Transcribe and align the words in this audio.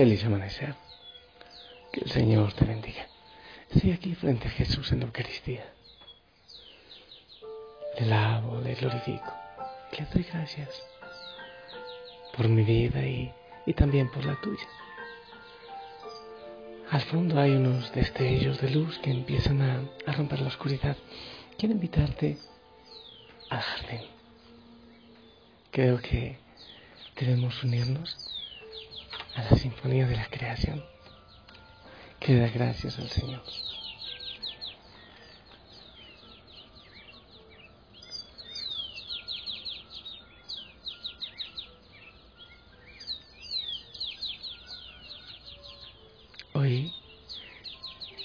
Feliz 0.00 0.24
amanecer. 0.24 0.74
Que 1.92 2.00
el 2.00 2.10
Señor 2.10 2.54
te 2.54 2.64
bendiga. 2.64 3.06
Estoy 3.68 3.92
aquí 3.92 4.14
frente 4.14 4.48
a 4.48 4.50
Jesús 4.50 4.90
en 4.92 5.00
la 5.00 5.04
Eucaristía. 5.04 5.74
Le 7.98 8.06
lavo, 8.06 8.62
le 8.62 8.76
glorifico. 8.76 9.30
Le 9.92 10.06
doy 10.06 10.22
gracias 10.22 10.70
por 12.34 12.48
mi 12.48 12.62
vida 12.62 13.02
y, 13.02 13.30
y 13.66 13.74
también 13.74 14.10
por 14.10 14.24
la 14.24 14.40
tuya. 14.40 14.66
Al 16.92 17.02
fondo 17.02 17.38
hay 17.38 17.50
unos 17.50 17.92
destellos 17.92 18.58
de 18.62 18.70
luz 18.70 18.98
que 19.00 19.10
empiezan 19.10 19.60
a, 19.60 19.82
a 20.06 20.12
romper 20.12 20.40
la 20.40 20.48
oscuridad. 20.48 20.96
Quiero 21.58 21.74
invitarte 21.74 22.38
al 23.50 23.60
jardín. 23.60 24.06
Creo 25.70 25.98
que 25.98 26.38
debemos 27.16 27.62
unirnos 27.62 28.39
a 29.34 29.42
la 29.42 29.56
sinfonía 29.56 30.06
de 30.06 30.16
la 30.16 30.26
creación 30.26 30.84
que 32.18 32.36
da 32.36 32.48
gracias 32.48 32.98
al 32.98 33.08
Señor. 33.08 33.42
Hoy 46.52 46.92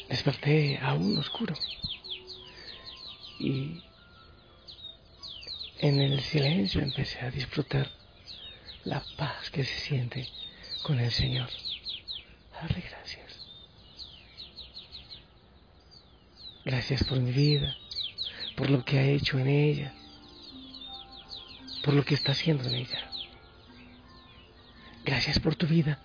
desperté 0.09 0.77
aún 0.81 1.17
oscuro 1.17 1.53
y 3.39 3.81
en 5.79 6.01
el 6.01 6.19
silencio 6.21 6.81
empecé 6.81 7.19
a 7.19 7.31
disfrutar 7.31 7.89
la 8.83 9.03
paz 9.17 9.49
que 9.51 9.63
se 9.63 9.79
siente 9.79 10.27
con 10.85 10.99
el 10.99 11.09
Señor. 11.09 11.49
Darle 12.53 12.83
gracias. 12.87 13.47
Gracias 16.63 17.03
por 17.05 17.19
mi 17.19 17.31
vida, 17.31 17.75
por 18.55 18.69
lo 18.69 18.85
que 18.85 18.99
ha 18.99 19.03
hecho 19.03 19.39
en 19.39 19.47
ella, 19.47 19.95
por 21.83 21.95
lo 21.95 22.05
que 22.05 22.13
está 22.13 22.33
haciendo 22.33 22.65
en 22.65 22.75
ella. 22.75 22.99
Gracias 25.03 25.39
por 25.39 25.55
tu 25.55 25.65
vida. 25.65 26.03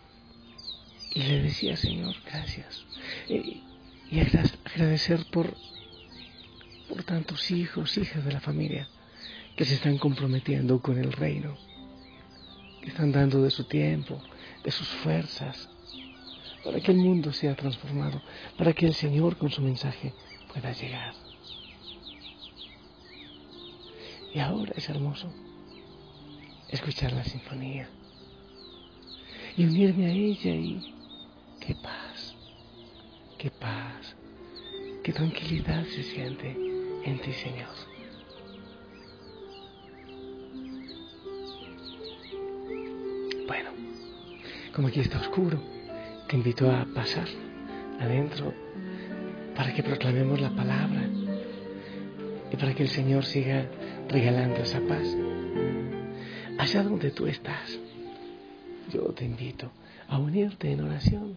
Y 1.15 1.25
le 1.25 1.43
decía, 1.43 1.77
Señor, 1.77 2.17
gracias. 2.25 2.87
Y, 3.29 3.63
agradecer 4.65 5.27
por, 5.31 5.55
por 6.89 7.05
tantos 7.05 7.51
hijos, 7.51 7.99
hijas 7.99 8.25
de 8.25 8.33
la 8.33 8.41
familia 8.41 8.89
que 9.57 9.67
se 9.67 9.75
están 9.75 9.99
comprometiendo 9.99 10.81
con 10.81 10.97
el 10.97 11.13
reino 11.13 11.59
que 12.81 12.89
están 12.89 13.13
dando 13.13 13.43
de 13.43 13.51
su 13.51 13.65
tiempo, 13.65 14.23
de 14.65 14.71
sus 14.71 14.89
fuerzas, 14.89 15.69
para 16.65 16.81
que 16.81 16.91
el 16.91 16.99
mundo 16.99 17.33
sea 17.33 17.55
transformado, 17.57 18.21
para 18.59 18.73
que 18.73 18.87
el 18.87 18.95
Señor 18.95 19.37
con 19.37 19.51
su 19.51 19.63
mensaje 19.63 20.13
pueda 20.53 20.73
llegar. 20.73 21.15
Y 24.33 24.39
ahora 24.39 24.73
es 24.77 24.89
hermoso 24.89 25.33
escuchar 26.69 27.13
la 27.13 27.25
sinfonía 27.25 27.89
y 29.57 29.65
unirme 29.65 30.07
a 30.07 30.11
ella 30.11 30.55
y 30.55 30.95
qué 31.61 31.75
paz, 31.75 32.37
qué 33.39 33.51
paz, 33.51 34.17
qué 35.03 35.13
tranquilidad 35.13 35.85
se 35.87 36.03
siente 36.03 36.57
en 37.05 37.21
ti, 37.21 37.33
Señor. 37.33 37.90
Como 44.75 44.89
aquí 44.89 45.01
está 45.01 45.19
oscuro, 45.19 45.59
te 46.29 46.37
invito 46.37 46.71
a 46.71 46.87
pasar 46.95 47.27
adentro 47.99 48.53
para 49.57 49.75
que 49.75 49.83
proclamemos 49.83 50.41
la 50.41 50.51
palabra 50.51 51.09
y 52.53 52.57
para 52.57 52.75
que 52.75 52.85
el 52.85 52.89
Señor 52.89 53.25
siga 53.25 53.67
regalando 54.09 54.61
esa 54.63 54.81
paz. 54.81 55.07
Allá 56.59 56.83
donde 56.83 57.11
tú 57.11 57.27
estás, 57.27 57.79
yo 58.93 59.03
te 59.13 59.25
invito 59.25 59.71
a 60.09 60.19
unirte 60.19 60.71
en 60.71 60.81
oración, 60.83 61.37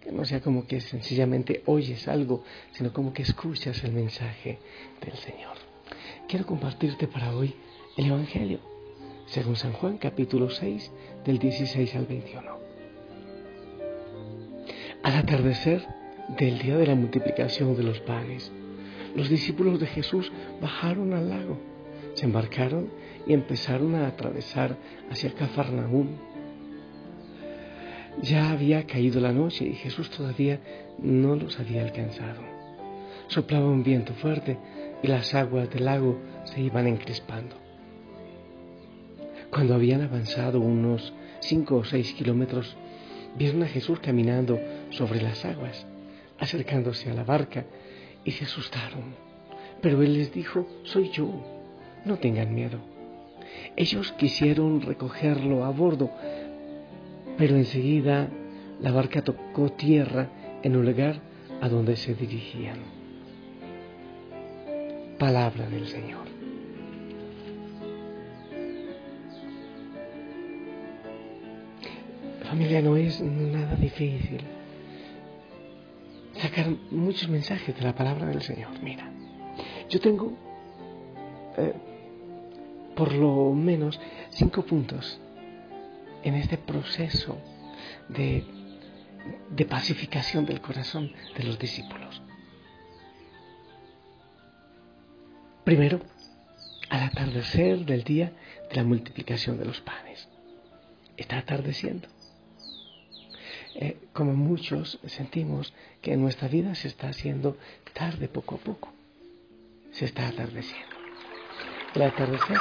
que 0.00 0.12
no 0.12 0.24
sea 0.24 0.40
como 0.40 0.66
que 0.66 0.80
sencillamente 0.80 1.62
oyes 1.66 2.08
algo, 2.08 2.44
sino 2.72 2.92
como 2.92 3.12
que 3.12 3.22
escuchas 3.22 3.82
el 3.84 3.92
mensaje 3.92 4.58
del 5.00 5.16
Señor. 5.16 5.56
Quiero 6.28 6.46
compartirte 6.46 7.06
para 7.06 7.34
hoy 7.34 7.54
el 7.96 8.06
Evangelio 8.06 8.71
según 9.32 9.56
San 9.56 9.72
Juan 9.72 9.96
capítulo 9.96 10.50
6 10.50 10.92
del 11.24 11.38
16 11.38 11.94
al 11.94 12.04
21. 12.04 12.42
Al 15.02 15.16
atardecer 15.16 15.86
del 16.36 16.58
día 16.58 16.76
de 16.76 16.86
la 16.86 16.94
multiplicación 16.94 17.74
de 17.74 17.82
los 17.82 18.00
panes, 18.00 18.52
los 19.16 19.30
discípulos 19.30 19.80
de 19.80 19.86
Jesús 19.86 20.30
bajaron 20.60 21.14
al 21.14 21.30
lago, 21.30 21.56
se 22.12 22.26
embarcaron 22.26 22.90
y 23.26 23.32
empezaron 23.32 23.94
a 23.94 24.06
atravesar 24.06 24.76
hacia 25.10 25.32
Cafarnaúm. 25.32 26.08
Ya 28.20 28.50
había 28.50 28.86
caído 28.86 29.18
la 29.18 29.32
noche 29.32 29.64
y 29.64 29.72
Jesús 29.72 30.10
todavía 30.10 30.60
no 30.98 31.36
los 31.36 31.58
había 31.58 31.82
alcanzado. 31.82 32.42
Soplaba 33.28 33.64
un 33.64 33.82
viento 33.82 34.12
fuerte 34.12 34.58
y 35.02 35.06
las 35.06 35.34
aguas 35.34 35.70
del 35.70 35.86
lago 35.86 36.20
se 36.44 36.60
iban 36.60 36.86
encrespando. 36.86 37.71
Cuando 39.52 39.74
habían 39.74 40.00
avanzado 40.00 40.60
unos 40.60 41.12
cinco 41.40 41.76
o 41.76 41.84
seis 41.84 42.14
kilómetros, 42.14 42.74
vieron 43.36 43.62
a 43.62 43.66
Jesús 43.66 44.00
caminando 44.00 44.58
sobre 44.88 45.20
las 45.20 45.44
aguas, 45.44 45.86
acercándose 46.38 47.10
a 47.10 47.14
la 47.14 47.22
barca, 47.22 47.66
y 48.24 48.30
se 48.30 48.44
asustaron. 48.44 49.14
Pero 49.82 50.02
él 50.02 50.14
les 50.14 50.32
dijo, 50.32 50.66
soy 50.84 51.10
yo, 51.10 51.28
no 52.06 52.16
tengan 52.16 52.54
miedo. 52.54 52.78
Ellos 53.76 54.12
quisieron 54.12 54.80
recogerlo 54.80 55.66
a 55.66 55.70
bordo, 55.70 56.10
pero 57.36 57.54
enseguida 57.54 58.30
la 58.80 58.90
barca 58.90 59.22
tocó 59.22 59.70
tierra 59.72 60.30
en 60.62 60.76
un 60.76 60.86
lugar 60.86 61.20
a 61.60 61.68
donde 61.68 61.96
se 61.96 62.14
dirigían. 62.14 62.78
Palabra 65.18 65.68
del 65.68 65.86
Señor. 65.88 66.31
Familia, 72.52 72.82
no 72.82 72.98
es 72.98 73.18
nada 73.22 73.76
difícil 73.76 74.42
sacar 76.36 76.68
muchos 76.90 77.26
mensajes 77.30 77.74
de 77.74 77.80
la 77.80 77.94
palabra 77.94 78.26
del 78.26 78.42
Señor. 78.42 78.78
Mira, 78.82 79.10
yo 79.88 79.98
tengo 80.00 80.36
eh, 81.56 81.72
por 82.94 83.10
lo 83.14 83.54
menos 83.54 83.98
cinco 84.32 84.66
puntos 84.66 85.18
en 86.24 86.34
este 86.34 86.58
proceso 86.58 87.38
de, 88.10 88.44
de 89.48 89.64
pacificación 89.64 90.44
del 90.44 90.60
corazón 90.60 91.10
de 91.34 91.44
los 91.44 91.58
discípulos. 91.58 92.20
Primero, 95.64 96.00
al 96.90 97.04
atardecer 97.04 97.86
del 97.86 98.04
día 98.04 98.30
de 98.68 98.76
la 98.76 98.84
multiplicación 98.84 99.58
de 99.58 99.64
los 99.64 99.80
panes. 99.80 100.28
Está 101.16 101.38
atardeciendo. 101.38 102.08
Eh, 103.74 103.96
como 104.12 104.34
muchos 104.34 104.98
sentimos 105.06 105.72
que 106.02 106.16
nuestra 106.16 106.48
vida 106.48 106.74
se 106.74 106.88
está 106.88 107.08
haciendo 107.08 107.56
tarde 107.94 108.28
poco 108.28 108.56
a 108.56 108.58
poco. 108.58 108.92
Se 109.92 110.04
está 110.04 110.28
atardeciendo. 110.28 110.94
El 111.94 112.02
atardecer 112.02 112.58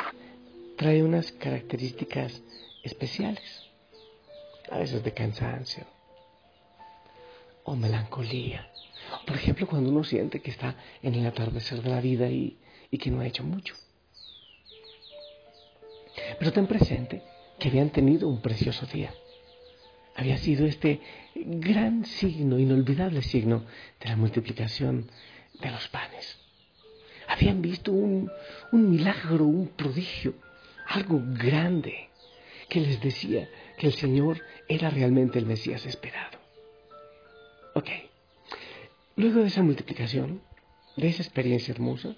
trae 0.78 1.04
unas 1.04 1.32
características 1.34 2.42
especiales, 2.84 3.44
a 4.70 4.80
veces 4.80 5.04
de 5.04 5.14
cansancio 5.14 5.86
o 7.64 7.76
melancolía. 7.76 8.70
Por 9.26 9.36
ejemplo, 9.36 9.68
cuando 9.68 9.90
uno 9.90 10.04
siente 10.04 10.42
que 10.42 10.52
está 10.52 10.76
en 11.02 11.16
el 11.16 11.26
atardecer 11.28 11.82
de 11.82 11.90
la 11.90 12.02
vida 12.02 12.30
y, 12.30 12.58
y 12.90 12.98
que 12.98 13.12
no 13.12 13.22
ha 13.22 13.28
hecho 13.28 13.44
mucho. 13.44 13.76
Pero 16.40 16.52
ten 16.52 16.68
presente 16.68 17.22
que 17.60 17.70
habían 17.70 17.90
tenido 17.90 18.28
un 18.28 18.42
precioso 18.42 18.86
día 18.86 19.14
había 20.22 20.38
sido 20.38 20.68
este 20.68 21.02
gran 21.34 22.06
signo, 22.06 22.60
inolvidable 22.60 23.24
signo 23.24 23.66
de 24.00 24.08
la 24.08 24.16
multiplicación 24.16 25.10
de 25.60 25.72
los 25.72 25.88
panes. 25.88 26.38
Habían 27.28 27.64
visto 27.64 27.92
un, 27.92 28.32
milagro, 28.72 29.46
un 29.46 29.70
prodigio, 29.70 30.36
algo 30.86 31.20
grande 31.26 32.10
que 32.70 32.82
les 32.82 33.02
decía 33.02 33.50
que 33.80 33.88
el 33.88 33.94
Señor 33.94 34.40
era 34.70 34.92
realmente 34.92 35.40
el 35.40 35.48
Mesías 35.48 35.88
esperado. 35.88 36.38
Ok. 37.74 37.90
Luego 39.16 39.40
de 39.40 39.48
esa 39.48 39.64
multiplicación, 39.64 40.44
de 40.98 41.08
esa 41.08 41.24
experiencia 41.24 41.72
hermosa, 41.72 42.16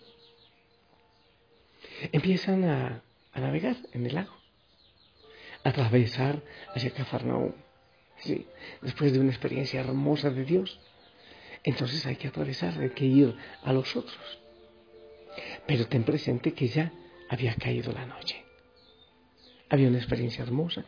empiezan 2.12 2.66
a, 2.66 3.02
a 3.32 3.40
navegar 3.40 3.78
en 3.94 4.06
el 4.06 4.16
lago, 4.16 4.36
a 5.64 5.70
atravesar 5.70 6.42
hacia 6.76 6.92
Cafarnaúm. 6.92 7.54
Después 8.82 9.14
de 9.14 9.20
una 9.20 9.32
experiencia 9.32 9.80
hermosa 9.80 10.30
de 10.30 10.46
Dios. 10.46 10.80
Entonces 11.64 12.06
hay 12.06 12.16
que 12.16 12.28
atravesar, 12.28 12.78
hay 12.80 12.90
que 12.90 13.06
ir 13.06 13.36
a 13.64 13.74
los 13.74 13.96
otros. 13.96 14.40
Pero 15.66 15.88
ten 15.88 16.04
presente 16.04 16.54
que 16.54 16.68
ya 16.68 16.92
había 17.30 17.56
caído 17.56 17.92
la 17.92 18.06
noche. 18.06 18.44
Había 19.70 19.88
una 19.88 19.98
experiencia 19.98 20.44
hermosa, 20.44 20.86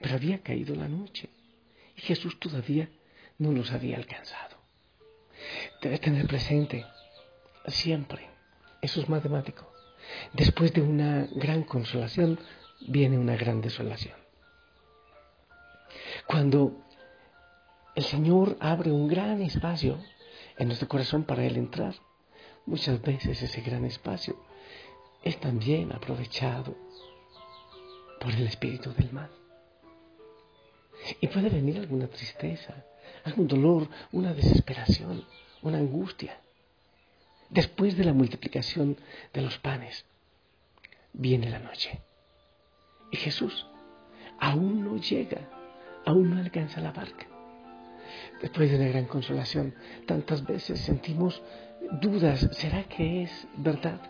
pero 0.00 0.14
había 0.14 0.42
caído 0.42 0.74
la 0.74 0.88
noche. 0.88 1.28
Y 1.96 2.00
Jesús 2.00 2.38
todavía 2.40 2.88
no 3.38 3.52
los 3.52 3.70
había 3.70 3.96
alcanzado. 3.96 4.56
Debes 5.82 6.00
tener 6.00 6.26
presente 6.26 6.84
siempre, 7.66 8.26
eso 8.80 9.00
es 9.00 9.08
matemático. 9.08 9.72
Después 10.32 10.72
de 10.72 10.82
una 10.82 11.28
gran 11.34 11.62
consolación 11.62 12.38
viene 12.88 13.18
una 13.18 13.36
gran 13.36 13.60
desolación. 13.60 14.23
Cuando 16.26 16.84
el 17.94 18.04
Señor 18.04 18.56
abre 18.60 18.90
un 18.90 19.08
gran 19.08 19.40
espacio 19.42 19.98
en 20.56 20.68
nuestro 20.68 20.88
corazón 20.88 21.24
para 21.24 21.44
Él 21.44 21.56
entrar, 21.56 21.94
muchas 22.66 23.00
veces 23.02 23.42
ese 23.42 23.60
gran 23.60 23.84
espacio 23.84 24.36
es 25.22 25.38
también 25.40 25.92
aprovechado 25.92 26.76
por 28.20 28.32
el 28.32 28.46
espíritu 28.46 28.92
del 28.94 29.12
mal. 29.12 29.30
Y 31.20 31.28
puede 31.28 31.50
venir 31.50 31.78
alguna 31.78 32.08
tristeza, 32.08 32.84
algún 33.24 33.46
dolor, 33.46 33.88
una 34.12 34.32
desesperación, 34.32 35.24
una 35.62 35.78
angustia. 35.78 36.40
Después 37.50 37.96
de 37.96 38.04
la 38.04 38.12
multiplicación 38.12 38.96
de 39.32 39.42
los 39.42 39.58
panes, 39.58 40.04
viene 41.12 41.50
la 41.50 41.58
noche. 41.58 42.00
Y 43.10 43.16
Jesús 43.18 43.66
aún 44.40 44.84
no 44.84 44.96
llega 44.96 45.48
aún 46.04 46.30
no 46.30 46.40
alcanza 46.40 46.80
la 46.80 46.92
barca. 46.92 47.26
Después 48.40 48.70
de 48.70 48.76
una 48.76 48.88
gran 48.88 49.06
consolación, 49.06 49.74
tantas 50.06 50.44
veces 50.44 50.80
sentimos 50.80 51.42
dudas, 52.00 52.48
¿será 52.52 52.84
que 52.84 53.22
es 53.22 53.48
verdad? 53.56 54.00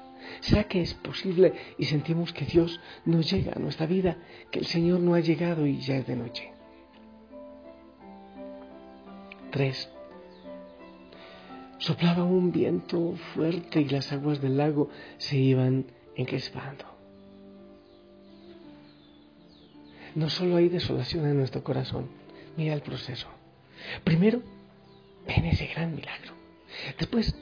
¿Será 0.40 0.64
que 0.64 0.80
es 0.80 0.94
posible? 0.94 1.52
Y 1.78 1.84
sentimos 1.84 2.32
que 2.32 2.44
Dios 2.44 2.80
no 3.04 3.20
llega 3.20 3.52
a 3.54 3.58
nuestra 3.58 3.86
vida, 3.86 4.16
que 4.50 4.58
el 4.58 4.66
Señor 4.66 5.00
no 5.00 5.14
ha 5.14 5.20
llegado 5.20 5.66
y 5.66 5.78
ya 5.80 5.96
es 5.96 6.06
de 6.06 6.16
noche. 6.16 6.52
Tres. 9.50 9.90
Soplaba 11.78 12.24
un 12.24 12.50
viento 12.50 13.14
fuerte 13.34 13.80
y 13.80 13.88
las 13.88 14.10
aguas 14.12 14.40
del 14.40 14.56
lago 14.56 14.88
se 15.18 15.36
iban 15.36 15.86
encrespando. 16.16 16.93
No 20.14 20.30
solo 20.30 20.56
hay 20.56 20.68
desolación 20.68 21.26
en 21.26 21.36
nuestro 21.36 21.62
corazón, 21.62 22.08
mira 22.56 22.74
el 22.74 22.82
proceso. 22.82 23.28
Primero, 24.04 24.42
ven 25.26 25.44
ese 25.46 25.66
gran 25.66 25.94
milagro. 25.94 26.32
Después, 26.98 27.34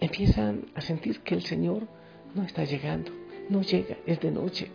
empiezan 0.00 0.66
a 0.74 0.80
sentir 0.80 1.20
que 1.20 1.34
el 1.34 1.42
Señor 1.42 1.86
no 2.34 2.42
está 2.42 2.64
llegando, 2.64 3.10
no 3.48 3.62
llega, 3.62 3.96
es 4.06 4.20
de 4.20 4.30
noche. 4.30 4.70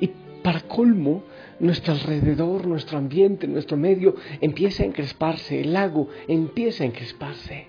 Y 0.00 0.10
para 0.42 0.60
colmo, 0.60 1.24
nuestro 1.58 1.94
alrededor, 1.94 2.66
nuestro 2.66 2.98
ambiente, 2.98 3.46
nuestro 3.46 3.76
medio 3.76 4.14
empieza 4.40 4.82
a 4.82 4.86
encresparse, 4.86 5.60
el 5.60 5.72
lago 5.72 6.08
empieza 6.28 6.84
a 6.84 6.86
encresparse. 6.86 7.68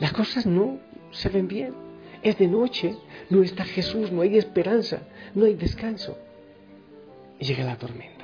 Las 0.00 0.12
cosas 0.12 0.46
no 0.46 0.78
se 1.10 1.28
ven 1.28 1.48
bien. 1.48 1.74
Es 2.22 2.38
de 2.38 2.48
noche, 2.48 2.96
no 3.28 3.42
está 3.42 3.64
Jesús, 3.64 4.10
no 4.10 4.22
hay 4.22 4.38
esperanza, 4.38 5.02
no 5.34 5.44
hay 5.44 5.54
descanso. 5.54 6.16
Y 7.38 7.44
llega 7.44 7.64
la 7.64 7.76
tormenta. 7.76 8.15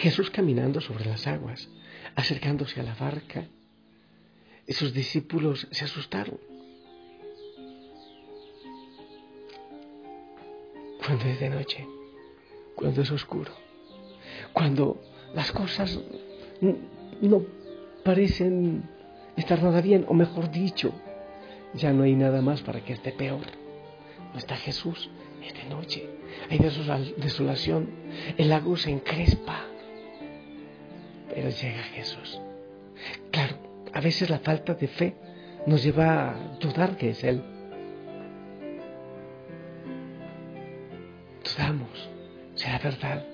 Jesús 0.00 0.30
caminando 0.30 0.80
sobre 0.80 1.04
las 1.04 1.26
aguas, 1.26 1.68
acercándose 2.14 2.80
a 2.80 2.82
la 2.82 2.94
barca. 2.94 3.46
Esos 4.66 4.94
discípulos 4.94 5.68
se 5.70 5.84
asustaron. 5.84 6.38
Cuando 11.04 11.24
es 11.26 11.40
de 11.40 11.50
noche, 11.50 11.86
cuando 12.74 13.02
es 13.02 13.10
oscuro, 13.10 13.52
cuando 14.54 15.02
las 15.34 15.52
cosas 15.52 15.98
no 17.20 17.42
parecen 18.02 18.88
estar 19.36 19.62
nada 19.62 19.82
bien, 19.82 20.06
o 20.08 20.14
mejor 20.14 20.50
dicho, 20.50 20.92
ya 21.74 21.92
no 21.92 22.04
hay 22.04 22.14
nada 22.14 22.40
más 22.40 22.62
para 22.62 22.82
que 22.82 22.94
esté 22.94 23.12
peor. 23.12 23.46
No 24.32 24.38
está 24.38 24.56
Jesús, 24.56 25.10
es 25.42 25.54
de 25.54 25.64
noche, 25.64 26.08
hay 26.48 26.58
desolación, 26.58 27.90
el 28.36 28.48
lago 28.48 28.76
se 28.76 28.90
encrespa, 28.90 29.64
pero 31.34 31.48
llega 31.50 31.82
Jesús. 31.94 32.40
Claro, 33.30 33.56
a 33.92 34.00
veces 34.00 34.30
la 34.30 34.38
falta 34.40 34.74
de 34.74 34.88
fe 34.88 35.14
nos 35.66 35.82
lleva 35.82 36.30
a 36.30 36.34
dudar 36.58 36.96
que 36.96 37.10
es 37.10 37.24
Él. 37.24 37.42
Dudamos, 41.44 42.10
¿será 42.54 42.78
verdad? 42.78 43.24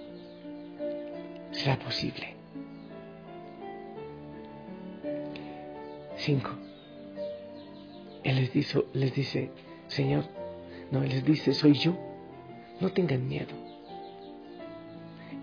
¿Será 1.52 1.78
posible? 1.78 2.34
Cinco. 6.16 6.50
Él 8.24 8.36
les 8.36 8.52
les 8.94 9.14
dice, 9.14 9.50
Señor, 9.86 10.24
no, 10.90 11.02
Él 11.02 11.10
les 11.10 11.24
dice, 11.24 11.54
soy 11.54 11.74
yo, 11.74 11.96
no 12.80 12.90
tengan 12.90 13.26
miedo. 13.28 13.54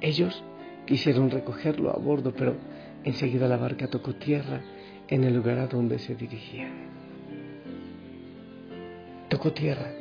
Ellos 0.02 0.44
Quisieron 0.86 1.32
recogerlo 1.32 1.92
a 1.92 1.98
bordo, 1.98 2.34
pero 2.34 2.58
enseguida 3.04 3.48
la 3.48 3.58
barca 3.58 3.88
tocó 3.88 4.16
tierra 4.16 4.62
en 5.08 5.24
el 5.24 5.34
lugar 5.34 5.60
a 5.60 5.68
donde 5.68 5.98
se 6.00 6.16
dirigían. 6.16 6.72
Tocó 9.30 9.54
tierra. 9.54 9.92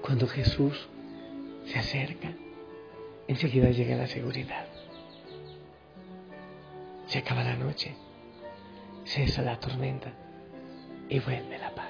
Cuando 0.00 0.26
Jesús 0.26 0.88
se 1.66 1.78
acerca, 1.78 2.32
enseguida 3.28 3.70
llega 3.70 3.96
la 3.96 4.06
seguridad. 4.06 4.66
Se 7.06 7.18
acaba 7.18 7.44
la 7.44 7.56
noche, 7.56 7.94
cesa 9.04 9.42
la 9.42 9.60
tormenta 9.60 10.12
y 11.10 11.18
vuelve 11.18 11.58
la 11.58 11.74
paz. 11.74 11.89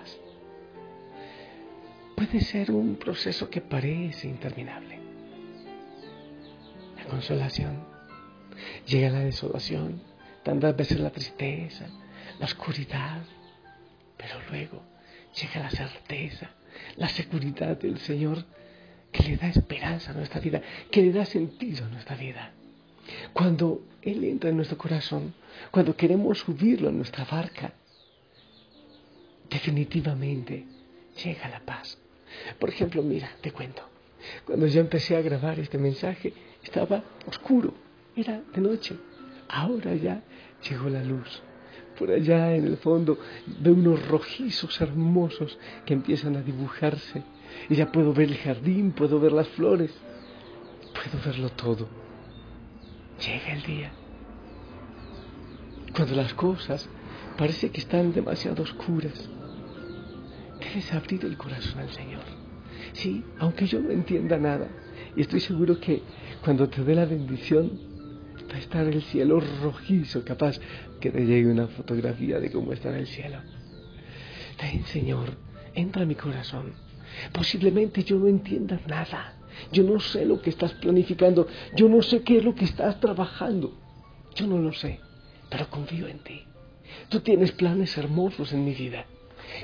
Puede 2.21 2.43
ser 2.43 2.71
un 2.71 2.97
proceso 2.97 3.49
que 3.49 3.63
parece 3.63 4.29
interminable 4.29 5.01
consolación. 7.09 7.83
Llega 8.87 9.09
la 9.09 9.21
desolación, 9.21 10.03
tantas 10.43 10.77
veces 10.77 11.01
la 11.01 11.11
tristeza, 11.11 11.87
la 12.39 12.45
oscuridad, 12.45 13.23
pero 14.19 14.35
luego 14.51 14.83
llega 15.35 15.61
la 15.61 15.71
certeza, 15.71 16.51
la 16.99 17.09
seguridad 17.09 17.79
del 17.79 17.99
Señor 17.99 18.45
que 19.11 19.23
le 19.25 19.39
da 19.39 19.49
esperanza 19.49 20.11
a 20.11 20.15
nuestra 20.15 20.41
vida, 20.41 20.61
que 20.91 21.01
le 21.01 21.13
da 21.13 21.25
sentido 21.25 21.87
a 21.87 21.89
nuestra 21.89 22.17
vida. 22.17 22.53
Cuando 23.33 23.83
Él 24.03 24.25
entra 24.25 24.51
en 24.51 24.57
nuestro 24.57 24.77
corazón, 24.77 25.33
cuando 25.71 25.97
queremos 25.97 26.41
subirlo 26.41 26.91
a 26.91 26.93
nuestra 26.93 27.25
barca, 27.25 27.73
definitivamente 29.49 30.67
llega 31.25 31.49
la 31.49 31.61
paz. 31.61 31.99
Por 32.59 32.69
ejemplo, 32.69 33.03
mira, 33.03 33.31
te 33.41 33.53
cuento, 33.53 33.83
cuando 34.45 34.67
yo 34.67 34.81
empecé 34.81 35.17
a 35.17 35.23
grabar 35.23 35.59
este 35.59 35.79
mensaje 35.79 36.33
estaba 36.63 37.03
oscuro, 37.27 37.75
era 38.15 38.43
de 38.55 38.61
noche, 38.61 38.97
ahora 39.49 39.95
ya 39.95 40.23
llegó 40.69 40.89
la 40.89 41.03
luz. 41.03 41.43
Por 41.99 42.11
allá 42.11 42.55
en 42.55 42.67
el 42.67 42.77
fondo 42.79 43.19
veo 43.61 43.75
unos 43.75 44.07
rojizos 44.09 44.81
hermosos 44.81 45.59
que 45.85 45.95
empiezan 45.95 46.37
a 46.37 46.43
dibujarse 46.43 47.23
y 47.69 47.75
ya 47.75 47.93
puedo 47.93 48.13
ver 48.13 48.31
el 48.31 48.39
jardín, 48.39 48.93
puedo 48.93 49.21
ver 49.21 49.33
las 49.33 49.49
flores, 49.49 49.93
puedo 50.95 51.23
verlo 51.25 51.51
todo. 51.51 51.89
Llega 53.19 53.53
el 53.53 53.63
día. 53.63 53.93
Cuando 55.95 56.15
las 56.15 56.33
cosas 56.35 56.89
parece 57.37 57.71
que 57.71 57.81
están 57.81 58.13
demasiado 58.13 58.63
oscuras, 58.63 59.29
debes 60.71 60.93
abrir 60.93 61.25
el 61.25 61.37
corazón 61.37 61.81
al 61.81 61.91
Señor. 61.91 62.23
Sí, 62.93 63.25
aunque 63.39 63.67
yo 63.67 63.81
no 63.81 63.91
entienda 63.91 64.39
nada, 64.39 64.69
y 65.17 65.21
estoy 65.21 65.41
seguro 65.41 65.81
que 65.81 66.03
cuando 66.43 66.69
te 66.69 66.85
dé 66.85 66.95
la 66.95 67.05
bendición 67.05 67.79
va 68.51 68.57
a 68.57 68.59
estar 68.59 68.87
el 68.87 69.03
cielo 69.03 69.41
rojizo, 69.63 70.25
capaz 70.25 70.59
que 71.01 71.11
te 71.11 71.27
llegue 71.27 71.51
una 71.51 71.67
fotografía 71.67 72.41
de 72.41 72.51
cómo 72.51 72.73
está 72.73 72.97
el 72.97 73.07
cielo. 73.07 73.39
Ven, 74.61 74.85
Señor, 74.87 75.37
entra 75.75 76.03
a 76.03 76.07
mi 76.07 76.15
corazón. 76.15 76.73
Posiblemente 77.33 78.05
yo 78.05 78.19
no 78.19 78.29
entienda 78.29 78.81
nada. 78.87 79.37
Yo 79.73 79.83
no 79.83 79.99
sé 80.01 80.25
lo 80.25 80.41
que 80.41 80.51
estás 80.51 80.73
planificando. 80.75 81.47
Yo 81.77 81.89
no 81.89 82.03
sé 82.03 82.23
qué 82.23 82.39
es 82.39 82.45
lo 82.45 82.55
que 82.55 82.65
estás 82.65 83.01
trabajando. 83.01 83.77
Yo 84.35 84.47
no 84.47 84.59
lo 84.59 84.73
sé, 84.73 85.01
pero 85.49 85.69
confío 85.69 86.07
en 86.07 86.19
ti. 86.21 86.43
Tú 87.09 87.21
tienes 87.21 87.53
planes 87.53 87.97
hermosos 87.99 88.53
en 88.53 88.65
mi 88.65 88.75
vida. 88.75 89.07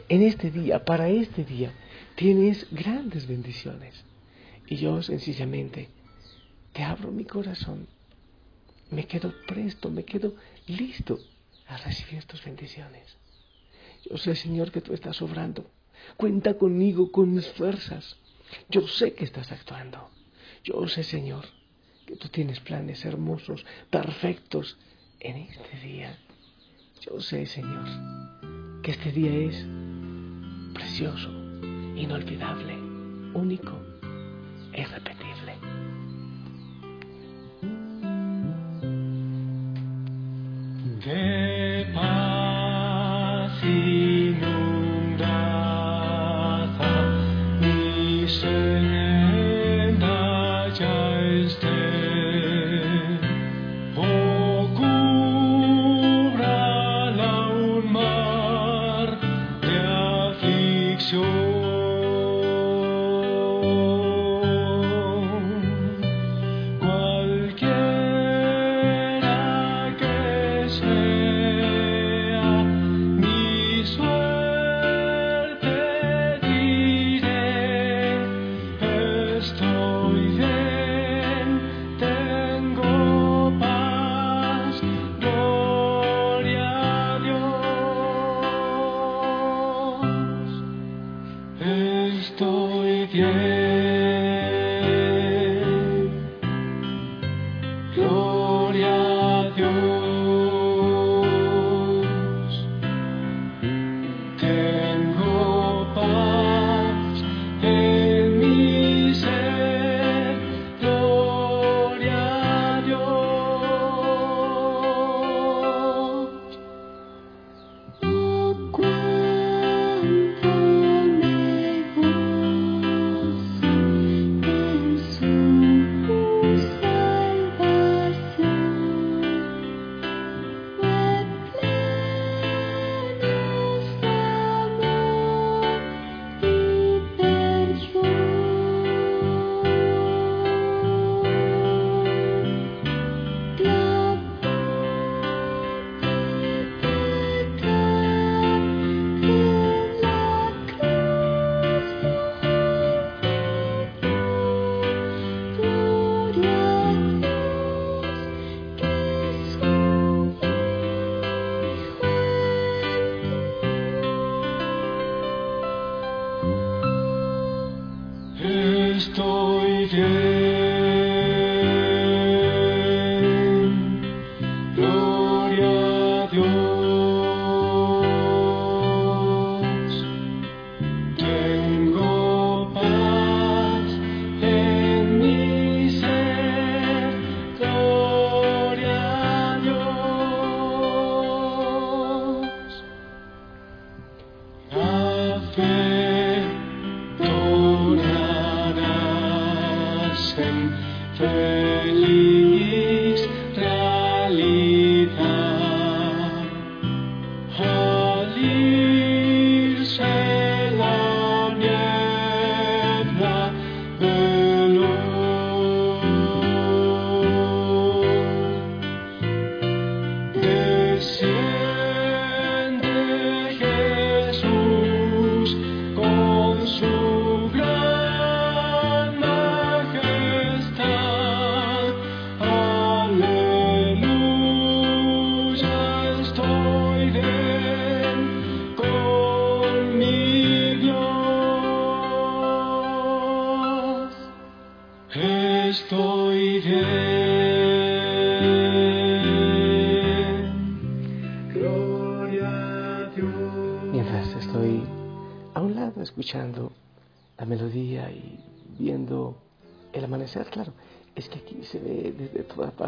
En 0.09 0.23
este 0.23 0.51
día, 0.51 0.85
para 0.85 1.09
este 1.09 1.45
día, 1.45 1.73
tienes 2.15 2.67
grandes 2.71 3.27
bendiciones. 3.27 4.05
Y 4.67 4.77
yo 4.77 5.03
sencillamente 5.03 5.89
te 6.73 6.83
abro 6.83 7.11
mi 7.11 7.25
corazón. 7.25 7.87
Me 8.91 9.07
quedo 9.07 9.33
presto, 9.47 9.91
me 9.91 10.05
quedo 10.05 10.35
listo 10.67 11.19
a 11.67 11.77
recibir 11.79 12.25
tus 12.25 12.45
bendiciones. 12.45 13.17
Yo 14.09 14.17
sé, 14.19 14.35
Señor, 14.37 14.71
que 14.71 14.81
tú 14.81 14.93
estás 14.93 15.21
obrando. 15.23 15.71
Cuenta 16.17 16.55
conmigo, 16.55 17.11
con 17.11 17.35
mis 17.35 17.49
fuerzas. 17.49 18.17
Yo 18.69 18.87
sé 18.87 19.15
que 19.15 19.25
estás 19.25 19.51
actuando. 19.51 20.11
Yo 20.63 20.87
sé, 20.89 21.03
Señor, 21.03 21.45
que 22.07 22.17
tú 22.17 22.29
tienes 22.29 22.61
planes 22.61 23.05
hermosos, 23.05 23.65
perfectos 23.91 24.79
en 25.21 25.37
este 25.39 25.81
día. 25.81 26.19
Yo 27.01 27.21
sé, 27.21 27.47
Señor, 27.47 27.87
que 28.87 28.93
este 28.93 29.11
día 29.11 29.33
es 29.33 29.67
precioso, 30.73 31.29
inolvidable, 31.97 32.79
único, 33.35 33.73
irrepetible. 34.73 35.55
De 41.05 41.56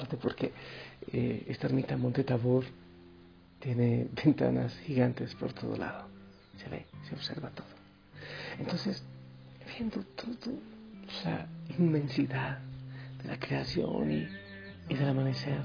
porque 0.06 0.52
eh, 1.12 1.44
esta 1.48 1.66
ermita 1.66 1.96
Monte 1.96 2.24
Tabor 2.24 2.64
tiene 3.60 4.08
ventanas 4.24 4.76
gigantes 4.80 5.34
por 5.34 5.52
todo 5.52 5.76
lado. 5.76 6.06
Se 6.56 6.68
ve, 6.68 6.86
se 7.08 7.14
observa 7.14 7.50
todo. 7.50 7.66
Entonces, 8.58 9.02
viendo 9.76 10.02
toda 10.02 10.54
la 11.24 11.46
inmensidad 11.78 12.58
de 13.22 13.28
la 13.28 13.38
creación 13.38 14.10
y, 14.10 14.28
y 14.88 14.94
del 14.94 15.08
amanecer, 15.08 15.62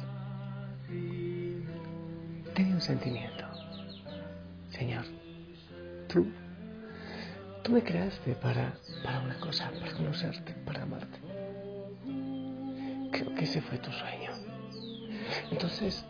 tenía 2.53 2.75
un 2.75 2.81
sentimiento. 2.81 3.45
Señor, 4.71 5.05
tú, 6.07 6.27
tú 7.63 7.71
me 7.71 7.83
creaste 7.83 8.33
para, 8.35 8.73
para 9.03 9.19
una 9.19 9.39
cosa, 9.39 9.71
para 9.79 9.93
conocerte, 9.93 10.53
para 10.65 10.83
amarte. 10.83 11.22
Creo 13.23 13.35
que 13.35 13.45
ese 13.45 13.61
fue 13.61 13.77
tu 13.77 13.89
sueño. 13.89 14.31
Entonces, 15.49 16.05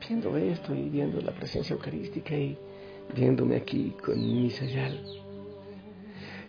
viendo 0.00 0.36
esto 0.36 0.74
y 0.74 0.88
viendo 0.88 1.20
la 1.20 1.30
presencia 1.30 1.74
eucarística 1.74 2.34
y 2.34 2.58
viéndome 3.14 3.56
aquí 3.56 3.94
con 4.04 4.18
mi 4.18 4.50
sayal, 4.50 5.00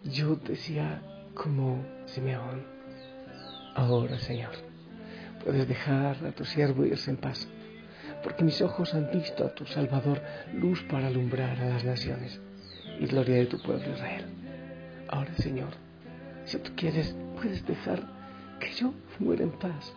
yo 0.04 0.36
decía 0.38 1.04
como 1.36 1.86
Simeón, 2.08 2.66
ahora 3.76 4.18
Señor, 4.18 4.54
puedes 5.44 5.68
dejar 5.68 6.26
a 6.26 6.32
tu 6.32 6.46
siervo 6.46 6.84
irse 6.84 7.12
en 7.12 7.18
paz, 7.18 7.48
porque 8.24 8.44
mis 8.44 8.60
ojos 8.64 8.96
han 8.96 9.12
visto 9.12 9.46
a 9.46 9.54
tu 9.54 9.68
Salvador, 9.68 10.20
luz 10.52 10.82
para 10.90 11.08
alumbrar 11.08 11.60
a 11.62 11.70
las 11.70 11.84
naciones 11.84 12.42
y 13.00 13.06
gloria 13.06 13.36
de 13.36 13.46
tu 13.46 13.62
pueblo 13.62 13.94
Israel. 13.94 14.26
Ahora 15.10 15.36
Señor, 15.38 15.70
si 16.46 16.58
tú 16.58 16.72
quieres, 16.76 17.16
puedes 17.36 17.64
dejar 17.68 18.21
que 18.62 18.72
yo 18.74 18.94
muera 19.20 19.44
en 19.44 19.52
paz. 19.52 19.94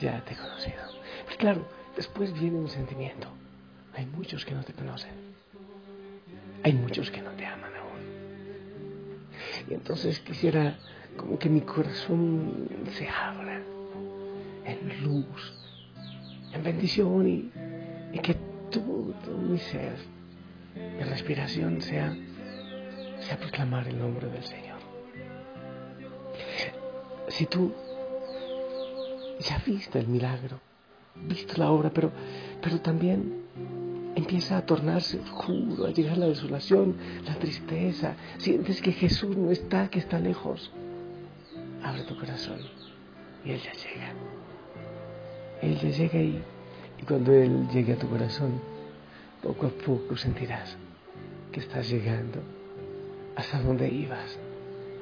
Ya 0.00 0.22
te 0.24 0.34
he 0.34 0.36
conocido. 0.36 0.82
Pues 1.24 1.36
claro, 1.38 1.66
después 1.96 2.32
viene 2.32 2.58
un 2.58 2.68
sentimiento. 2.68 3.28
Hay 3.94 4.06
muchos 4.06 4.44
que 4.44 4.54
no 4.54 4.62
te 4.62 4.72
conocen. 4.72 5.12
Hay 6.62 6.74
muchos 6.74 7.10
que 7.10 7.22
no 7.22 7.30
te 7.30 7.46
aman 7.46 7.72
aún. 7.74 8.00
Y 9.68 9.74
entonces 9.74 10.20
quisiera 10.20 10.78
como 11.16 11.38
que 11.38 11.48
mi 11.48 11.62
corazón 11.62 12.68
se 12.92 13.08
abra 13.08 13.62
en 14.64 15.04
luz, 15.04 15.52
en 16.52 16.62
bendición 16.62 17.28
y, 17.28 17.50
y 18.12 18.18
que 18.20 18.34
todo, 18.70 19.14
todo 19.24 19.38
mi 19.38 19.58
ser, 19.58 19.96
mi 20.74 21.02
respiración 21.04 21.80
sea, 21.80 22.14
sea 23.20 23.38
proclamar 23.38 23.88
el 23.88 23.98
nombre 23.98 24.28
del 24.28 24.44
Señor. 24.44 24.69
Si 27.30 27.46
tú 27.46 27.72
ya 29.38 29.62
viste 29.64 29.98
el 29.98 30.08
milagro, 30.08 30.58
viste 31.14 31.56
la 31.58 31.70
obra, 31.70 31.90
pero, 31.90 32.10
pero 32.60 32.80
también 32.80 33.44
empieza 34.16 34.56
a 34.56 34.66
tornarse 34.66 35.20
oscuro, 35.20 35.86
a 35.86 35.90
llegar 35.90 36.18
la 36.18 36.26
desolación, 36.26 36.96
la 37.24 37.36
tristeza, 37.36 38.16
sientes 38.38 38.82
que 38.82 38.92
Jesús 38.92 39.36
no 39.36 39.50
está, 39.50 39.88
que 39.88 40.00
está 40.00 40.18
lejos. 40.18 40.72
Abre 41.82 42.02
tu 42.02 42.18
corazón 42.18 42.58
y 43.44 43.52
Él 43.52 43.60
ya 43.60 43.72
llega. 43.72 44.12
Él 45.62 45.78
ya 45.78 45.88
llega 45.90 46.18
y, 46.20 46.42
y 47.00 47.02
cuando 47.04 47.32
Él 47.32 47.68
llegue 47.68 47.92
a 47.92 47.98
tu 47.98 48.08
corazón, 48.08 48.60
poco 49.40 49.66
a 49.66 49.70
poco 49.70 50.16
sentirás 50.16 50.76
que 51.52 51.60
estás 51.60 51.88
llegando 51.88 52.40
hasta 53.36 53.62
donde 53.62 53.88
ibas, 53.88 54.36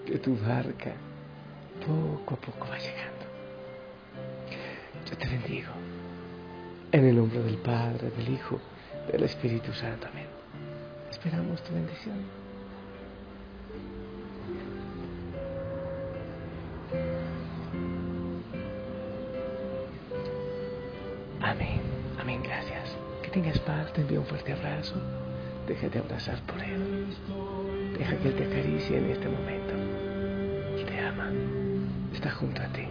que 0.06 0.18
tu 0.18 0.36
barca 0.36 0.94
poco 1.86 2.34
a 2.34 2.36
poco 2.36 2.66
va 2.68 2.78
llegando. 2.78 3.24
Yo 5.08 5.16
te 5.16 5.26
bendigo. 5.26 5.72
En 6.92 7.04
el 7.04 7.16
nombre 7.16 7.40
del 7.40 7.58
Padre, 7.58 8.10
del 8.10 8.28
Hijo, 8.30 8.58
del 9.10 9.22
Espíritu 9.22 9.72
Santo. 9.72 10.06
Amén. 10.08 10.26
Esperamos 11.10 11.62
tu 11.62 11.74
bendición. 11.74 12.16
Amén. 21.40 21.80
Amén. 22.20 22.42
Gracias. 22.42 22.96
Que 23.22 23.30
tengas 23.30 23.58
paz. 23.60 23.92
Te 23.92 24.00
envío 24.00 24.20
un 24.20 24.26
fuerte 24.26 24.52
abrazo. 24.52 24.94
Déjate 25.66 25.98
abrazar 25.98 26.40
por 26.42 26.60
Él. 26.62 27.06
Deja 27.98 28.16
que 28.16 28.28
Él 28.28 28.34
te 28.34 28.44
acaricie 28.44 28.96
en 28.98 29.10
este 29.10 29.28
momento. 29.28 29.74
Él 30.78 30.86
te 30.86 31.00
ama. 31.00 31.30
Está 32.18 32.30
junto 32.32 32.60
a 32.60 32.66
ti. 32.66 32.82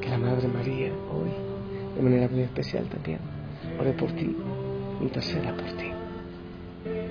Que 0.00 0.08
la 0.08 0.18
Madre 0.18 0.48
María 0.48 0.90
hoy, 1.08 1.30
de 1.94 2.02
manera 2.02 2.26
muy 2.26 2.40
especial 2.40 2.88
también, 2.88 3.20
ore 3.78 3.92
por 3.92 4.10
ti, 4.10 4.36
interceda 5.00 5.54
por 5.54 5.70
ti. 5.76 5.92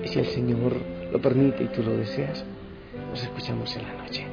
Y 0.04 0.08
si 0.08 0.18
el 0.18 0.26
Señor 0.26 0.76
lo 1.10 1.22
permite 1.22 1.64
y 1.64 1.68
tú 1.68 1.82
lo 1.82 1.96
deseas, 1.96 2.44
nos 3.08 3.22
escuchamos 3.22 3.74
en 3.76 3.82
la 3.84 3.94
noche. 3.94 4.26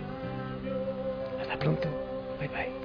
Hasta 1.39 1.57
pronto. 1.57 1.87
Bye 2.37 2.49
bye. 2.49 2.76